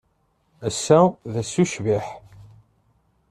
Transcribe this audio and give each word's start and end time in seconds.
Ass-a 0.67 0.99
d 1.33 1.35
ass 1.41 1.53
ucbiḥ. 1.63 2.05